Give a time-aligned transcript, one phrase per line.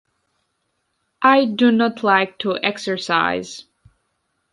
[1.21, 3.65] I do not like to exercise.